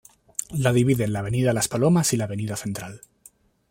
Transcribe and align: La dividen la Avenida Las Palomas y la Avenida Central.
La 0.49 0.73
dividen 0.73 1.13
la 1.13 1.19
Avenida 1.19 1.53
Las 1.53 1.67
Palomas 1.67 2.11
y 2.11 2.17
la 2.17 2.23
Avenida 2.23 2.55
Central. 2.55 3.01